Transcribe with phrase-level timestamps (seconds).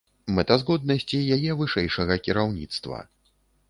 [0.37, 3.09] Мэтазгоднасці яе вышэйшага кіраўніцтва.